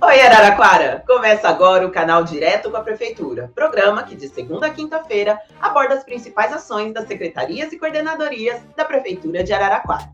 [0.00, 1.02] Oi, Araraquara!
[1.04, 5.94] Começa agora o canal Direto com a Prefeitura, programa que de segunda a quinta-feira aborda
[5.94, 10.08] as principais ações das secretarias e coordenadorias da Prefeitura de Araraquara.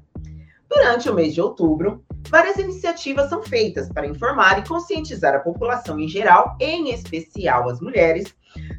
[0.71, 6.01] Durante o mês de outubro, várias iniciativas são feitas para informar e conscientizar a população
[6.01, 8.35] em geral, em especial as mulheres,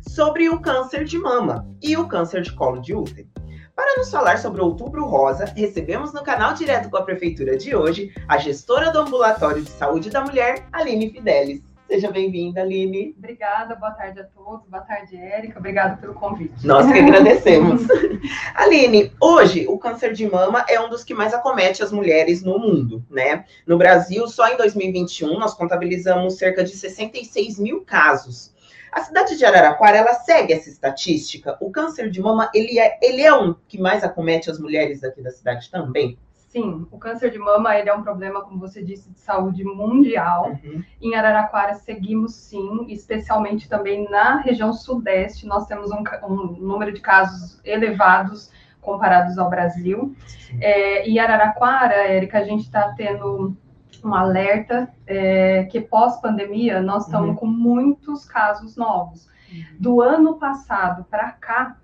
[0.10, 3.28] sobre o câncer de mama e o câncer de colo de útero.
[3.76, 7.76] Para nos falar sobre o Outubro Rosa, recebemos no canal Direto com a Prefeitura de
[7.76, 11.62] hoje a gestora do Ambulatório de Saúde da Mulher, Aline Fidelis.
[11.86, 13.14] Seja bem-vinda, Aline.
[13.17, 16.66] Obrigada, boa tarde a todos, boa tarde, Érica, obrigada pelo convite.
[16.66, 17.81] Nós que agradecemos.
[18.55, 22.58] Aline, hoje o câncer de mama é um dos que mais acomete as mulheres no
[22.58, 23.44] mundo, né?
[23.67, 28.55] No Brasil, só em 2021, nós contabilizamos cerca de 66 mil casos.
[28.95, 31.58] A cidade de Araraquara, ela segue essa estatística?
[31.59, 35.22] O câncer de mama, ele é, ele é um que mais acomete as mulheres aqui
[35.22, 36.17] da cidade também?
[36.31, 40.58] Sim, o câncer de mama ele é um problema, como você disse, de saúde mundial.
[40.63, 40.81] Uhum.
[41.02, 47.02] Em Araraquara seguimos sim, especialmente também na região sudeste, nós temos um, um número de
[47.02, 50.16] casos elevados comparados ao Brasil.
[50.61, 53.58] É, em Araraquara, Érica, a gente está tendo
[54.06, 57.36] um alerta é, que pós-pandemia nós estamos uhum.
[57.36, 59.28] com muitos casos novos.
[59.52, 59.64] Uhum.
[59.80, 61.78] Do ano passado para cá,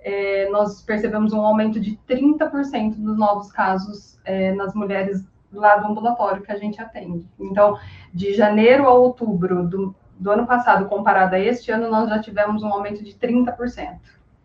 [0.00, 5.86] é, nós percebemos um aumento de 30% dos novos casos é, nas mulheres lá do
[5.86, 7.26] ambulatório que a gente atende.
[7.38, 7.78] Então,
[8.12, 12.62] de janeiro a outubro do, do ano passado, comparado a este ano, nós já tivemos
[12.62, 13.98] um aumento de 30%.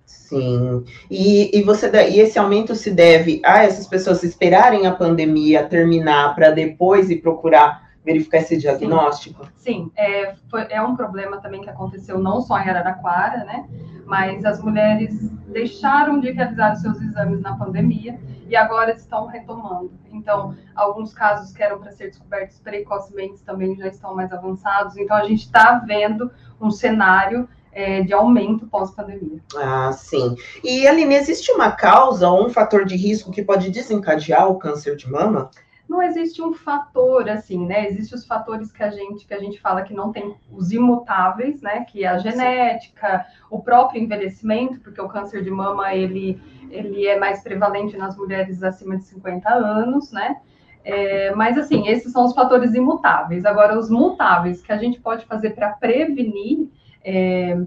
[0.05, 0.83] Sim.
[1.09, 6.33] E, e, você, e esse aumento se deve a essas pessoas esperarem a pandemia terminar
[6.35, 9.45] para depois ir procurar verificar esse diagnóstico?
[9.55, 9.91] Sim, Sim.
[9.95, 13.67] É, foi, é um problema também que aconteceu não só em Araraquara, né?
[14.05, 19.91] Mas as mulheres deixaram de realizar os seus exames na pandemia e agora estão retomando.
[20.11, 24.97] Então, alguns casos que eram para ser descobertos precocemente também já estão mais avançados.
[24.97, 26.29] Então, a gente está vendo
[26.59, 29.39] um cenário é, de aumento pós-pandemia.
[29.55, 30.35] Ah, sim.
[30.63, 34.95] E, Aline, existe uma causa ou um fator de risco que pode desencadear o câncer
[34.95, 35.49] de mama?
[35.87, 37.87] Não existe um fator assim, né?
[37.87, 41.61] Existem os fatores que a gente que a gente fala que não tem os imutáveis,
[41.61, 41.83] né?
[41.83, 43.45] Que é a genética, sim.
[43.49, 46.41] o próprio envelhecimento, porque o câncer de mama ele
[46.71, 50.37] ele é mais prevalente nas mulheres acima de 50 anos, né?
[50.83, 53.45] É, mas assim, esses são os fatores imutáveis.
[53.45, 56.69] Agora, os mutáveis que a gente pode fazer para prevenir
[57.03, 57.57] é,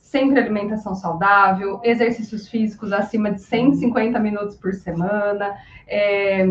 [0.00, 5.56] sempre alimentação saudável, exercícios físicos acima de 150 minutos por semana,
[5.86, 6.48] é,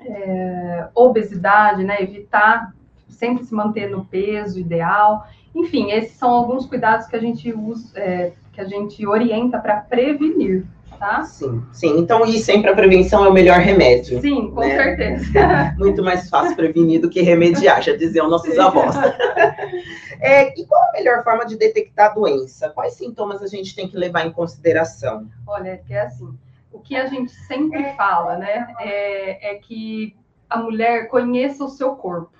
[0.00, 2.00] é, obesidade, né?
[2.00, 2.72] Evitar
[3.08, 5.26] sempre se manter no peso ideal.
[5.54, 9.76] Enfim, esses são alguns cuidados que a gente usa, é, que a gente orienta para
[9.76, 10.64] prevenir.
[10.98, 11.24] Tá?
[11.24, 11.98] Sim, sim.
[11.98, 14.20] Então, e sempre a prevenção é o melhor remédio.
[14.20, 14.76] Sim, com né?
[14.76, 15.74] certeza.
[15.76, 18.60] Muito mais fácil prevenir do que remediar, já diziam nossos sim.
[18.60, 18.94] avós.
[20.20, 22.70] É, e qual a melhor forma de detectar a doença?
[22.70, 25.28] Quais sintomas a gente tem que levar em consideração?
[25.46, 26.36] Olha, é assim,
[26.72, 30.16] o que a gente sempre fala, né, é, é que
[30.50, 32.36] a mulher conheça o seu corpo,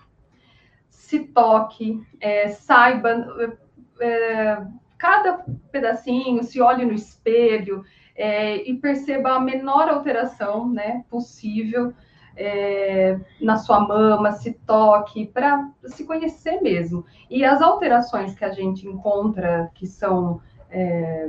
[0.90, 3.26] se toque, é, saiba
[4.00, 4.62] é,
[4.98, 7.84] cada pedacinho, se olhe no espelho
[8.16, 11.92] é, e perceba a menor alteração, né, possível
[12.36, 17.04] é, na sua mama, se toque, para se conhecer mesmo.
[17.30, 20.40] E as alterações que a gente encontra que são
[20.70, 21.28] é,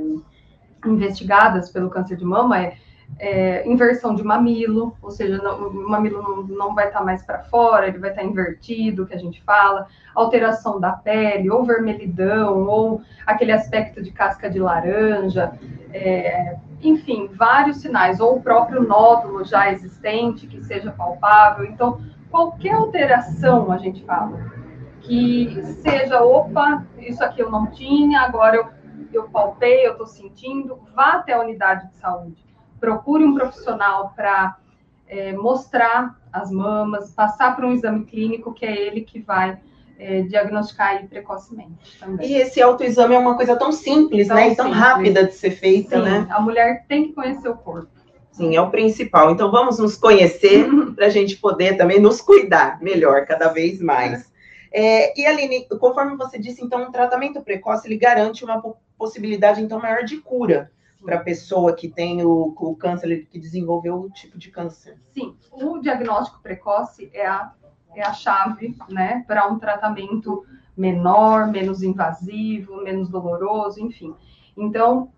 [0.84, 2.76] investigadas pelo câncer de mama é
[3.18, 7.22] é, inversão de mamilo, ou seja, não, o mamilo não, não vai estar tá mais
[7.22, 11.64] para fora, ele vai estar tá invertido, que a gente fala, alteração da pele, ou
[11.64, 15.52] vermelhidão, ou aquele aspecto de casca de laranja,
[15.92, 21.64] é, enfim, vários sinais, ou o próprio nódulo já existente, que seja palpável.
[21.64, 22.00] Então,
[22.30, 24.52] qualquer alteração, a gente fala,
[25.00, 28.66] que seja, opa, isso aqui eu não tinha, agora eu,
[29.12, 32.46] eu palpei, eu estou sentindo, vá até a unidade de saúde
[32.78, 34.56] procure um profissional para
[35.06, 39.58] é, mostrar as mamas, passar para um exame clínico, que é ele que vai
[39.98, 42.28] é, diagnosticar precocemente também.
[42.28, 44.52] E esse autoexame é uma coisa tão simples, tão né?
[44.52, 44.82] E tão simples.
[44.82, 46.26] rápida de ser feita, Sim, né?
[46.30, 47.88] A mulher tem que conhecer o corpo.
[48.32, 49.30] Sim, é o principal.
[49.30, 54.30] Então vamos nos conhecer para a gente poder também nos cuidar melhor cada vez mais.
[54.70, 58.62] É, e Aline, conforme você disse, então, um tratamento precoce ele garante uma
[58.98, 60.70] possibilidade então maior de cura
[61.02, 64.98] para a pessoa que tem o, o câncer, que desenvolveu o tipo de câncer?
[65.14, 67.52] Sim, o diagnóstico precoce é a,
[68.00, 70.44] é a chave, né, para um tratamento
[70.76, 74.14] menor, menos invasivo, menos doloroso, enfim.
[74.56, 75.10] Então,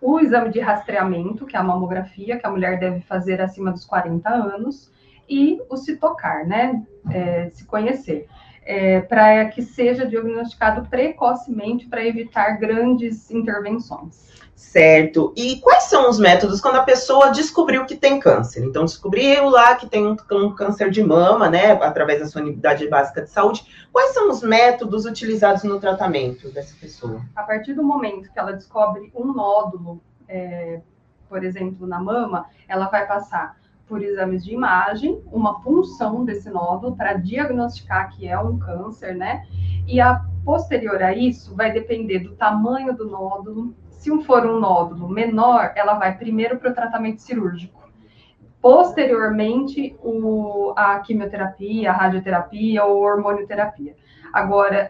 [0.00, 3.84] o exame de rastreamento, que é a mamografia, que a mulher deve fazer acima dos
[3.84, 4.92] 40 anos,
[5.28, 8.28] e o se tocar, né, é, se conhecer.
[8.66, 14.26] É, para que seja diagnosticado precocemente para evitar grandes intervenções.
[14.56, 15.32] Certo.
[15.36, 18.64] E quais são os métodos quando a pessoa descobriu que tem câncer?
[18.64, 22.88] Então, descobriu lá que tem um, um, câncer de mama, né, através da sua unidade
[22.88, 23.88] básica de saúde.
[23.92, 27.22] Quais são os métodos utilizados no tratamento dessa pessoa?
[27.34, 30.80] A partir do momento que ela descobre um nódulo, é,
[31.28, 33.56] por exemplo, na mama, ela vai passar
[33.88, 39.44] por exames de imagem, uma punção desse nódulo para diagnosticar que é um câncer, né?
[39.86, 45.08] E a posterior a isso vai depender do tamanho do nódulo, se for um nódulo
[45.08, 47.84] menor, ela vai primeiro para o tratamento cirúrgico.
[48.60, 53.96] Posteriormente, o, a quimioterapia, a radioterapia ou hormonioterapia.
[54.32, 54.88] Agora,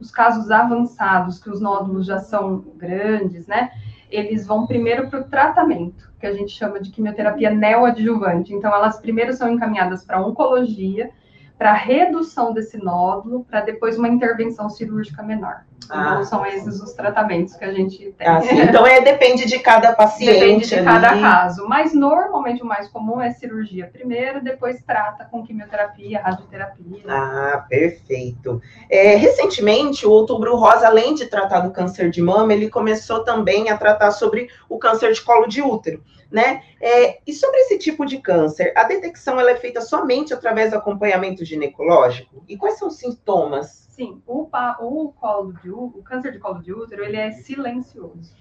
[0.00, 3.70] os casos avançados, que os nódulos já são grandes, né?
[4.10, 8.54] Eles vão primeiro para o tratamento, que a gente chama de quimioterapia neoadjuvante.
[8.54, 11.10] Então, elas primeiro são encaminhadas para oncologia,
[11.58, 15.64] para redução desse nódulo, para depois uma intervenção cirúrgica menor.
[15.90, 18.26] Ah, então, são esses os tratamentos que a gente tem.
[18.26, 20.34] Ah, então, é, depende de cada paciente.
[20.38, 20.84] Depende de ali.
[20.84, 21.66] cada caso.
[21.66, 27.02] Mas, normalmente, o mais comum é cirurgia primeiro, depois trata com quimioterapia, radioterapia.
[27.08, 28.60] Ah, perfeito.
[28.90, 33.70] É, recentemente, o Outubro Rosa, além de tratar do câncer de mama, ele começou também
[33.70, 36.62] a tratar sobre o câncer de colo de útero né?
[36.80, 40.76] É, e sobre esse tipo de câncer, a detecção ela é feita somente através do
[40.76, 42.44] acompanhamento ginecológico?
[42.48, 43.88] E quais são os sintomas?
[43.90, 44.48] Sim, o,
[44.80, 48.36] o, colo de, o câncer de colo de útero, ele é silencioso.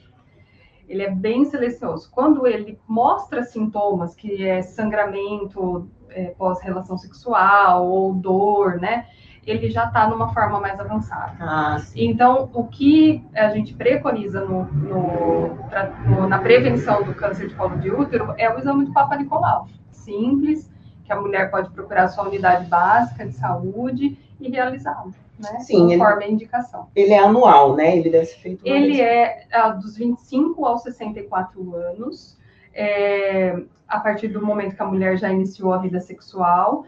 [0.87, 2.09] Ele é bem silencioso.
[2.11, 9.07] Quando ele mostra sintomas, que é sangramento é, pós-relação sexual ou dor, né?
[9.47, 11.33] ele já está numa forma mais avançada.
[11.39, 17.47] Ah, então, o que a gente preconiza no, no, pra, no, na prevenção do câncer
[17.47, 19.67] de colo de útero é o exame do Papa Nicolau.
[19.89, 20.69] Simples,
[21.07, 25.13] que a mulher pode procurar sua unidade básica de saúde e realizá-lo.
[25.39, 26.87] Né, Sim, conforme ele, a indicação.
[26.95, 27.95] Ele é anual, né?
[27.95, 28.61] Ele deve ser feito.
[28.65, 29.47] Ele é
[29.79, 32.37] dos 25 aos 64 anos,
[32.73, 33.55] é,
[33.87, 36.85] a partir do momento que a mulher já iniciou a vida sexual.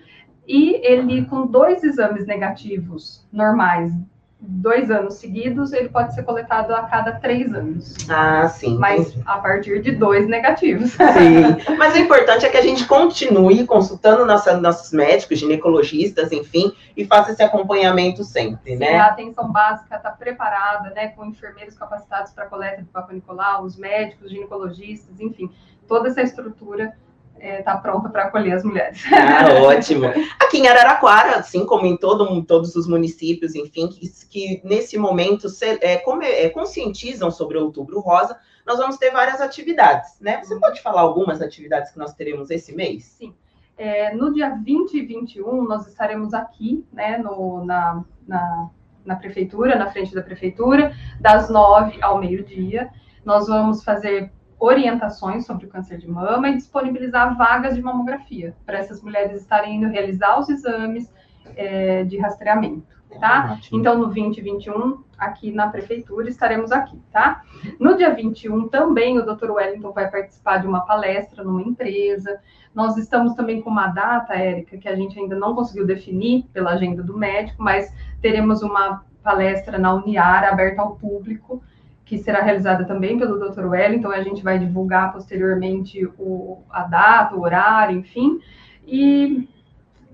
[0.47, 3.93] E ele, com dois exames negativos normais,
[4.41, 7.95] dois anos seguidos, ele pode ser coletado a cada três anos.
[8.09, 8.77] Ah, sim.
[8.77, 10.91] Mas a partir de dois negativos.
[10.91, 11.75] Sim.
[11.77, 17.05] Mas o importante é que a gente continue consultando nossa, nossos médicos, ginecologistas, enfim, e
[17.05, 18.97] faça esse acompanhamento sempre, sim, né?
[18.97, 23.63] A atenção básica está preparada, né, com enfermeiros capacitados para a coleta do Papa Nicolau,
[23.63, 25.51] os médicos, ginecologistas, enfim,
[25.87, 26.93] toda essa estrutura
[27.39, 29.01] está é, tá pronta para acolher as mulheres.
[29.11, 30.05] Ah, ótimo.
[30.39, 35.47] Aqui em Araraquara, assim como em todo, todos os municípios, enfim, que, que nesse momento
[35.49, 40.43] se, é, como, é, conscientizam sobre o Outubro Rosa, nós vamos ter várias atividades, né?
[40.43, 43.05] Você pode falar algumas atividades que nós teremos esse mês?
[43.05, 43.33] Sim.
[43.77, 48.69] É, no dia 20 e 21, nós estaremos aqui, né, no, na, na,
[49.05, 52.89] na prefeitura, na frente da prefeitura, das nove ao meio-dia.
[53.23, 58.77] Nós vamos fazer orientações sobre o câncer de mama e disponibilizar vagas de mamografia para
[58.77, 61.09] essas mulheres estarem indo realizar os exames
[61.55, 63.53] é, de rastreamento, tá?
[63.53, 67.41] Ah, então, no 2021, aqui na prefeitura, estaremos aqui, tá?
[67.79, 69.51] No dia 21, também o Dr.
[69.51, 72.39] Wellington vai participar de uma palestra numa empresa.
[72.75, 76.71] Nós estamos também com uma data, Érica, que a gente ainda não conseguiu definir pela
[76.71, 77.91] agenda do médico, mas
[78.21, 81.61] teremos uma palestra na Uniar aberta ao público
[82.09, 83.67] que será realizada também pelo Dr.
[83.67, 88.39] Wellington, a gente vai divulgar posteriormente o, a data, o horário, enfim.
[88.87, 89.47] E,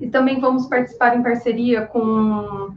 [0.01, 2.75] e também vamos participar em parceria com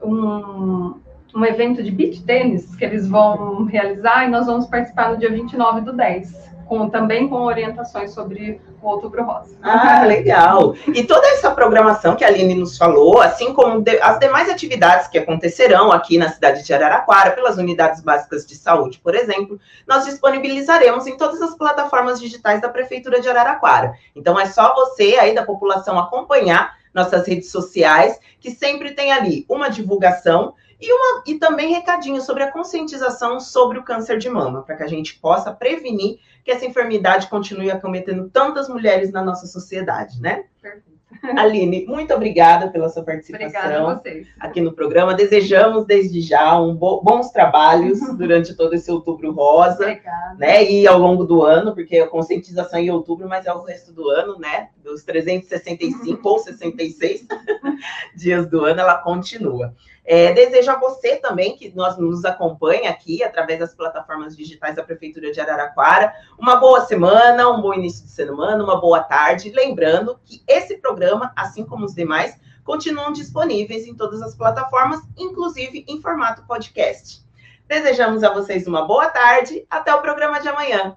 [0.00, 1.00] um,
[1.34, 5.30] um evento de beach tênis que eles vão realizar e nós vamos participar no dia
[5.30, 9.56] 29 do 10 com, também com orientações sobre o Outubro Rosa.
[9.60, 10.76] Ah, legal!
[10.94, 15.08] E toda essa programação que a Aline nos falou, assim como de, as demais atividades
[15.08, 20.04] que acontecerão aqui na cidade de Araraquara, pelas unidades básicas de saúde, por exemplo, nós
[20.04, 23.94] disponibilizaremos em todas as plataformas digitais da Prefeitura de Araraquara.
[24.14, 29.44] Então, é só você aí da população acompanhar nossas redes sociais, que sempre tem ali
[29.48, 34.62] uma divulgação e, uma, e também recadinho sobre a conscientização sobre o câncer de mama,
[34.62, 39.46] para que a gente possa prevenir que essa enfermidade continue acometendo tantas mulheres na nossa
[39.46, 40.44] sociedade, né?
[40.60, 40.90] Perfeito.
[41.36, 44.00] Aline, muito obrigada pela sua participação
[44.38, 45.12] aqui no programa.
[45.12, 50.36] Desejamos desde já um bo bons trabalhos durante todo esse outubro rosa, obrigada.
[50.38, 50.64] né?
[50.64, 53.92] E ao longo do ano, porque a conscientização é em outubro, mas é o resto
[53.92, 54.68] do ano, né?
[54.82, 57.26] Dos 365 ou 66
[58.16, 59.74] dias do ano, ela continua.
[60.12, 64.82] É, desejo a você também, que nós nos acompanhe aqui através das plataformas digitais da
[64.82, 69.52] Prefeitura de Araraquara, uma boa semana, um bom início de semana, uma boa tarde.
[69.52, 75.84] Lembrando que esse programa, assim como os demais, continuam disponíveis em todas as plataformas, inclusive
[75.86, 77.24] em formato podcast.
[77.68, 79.64] Desejamos a vocês uma boa tarde.
[79.70, 80.96] Até o programa de amanhã.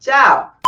[0.00, 0.58] Tchau!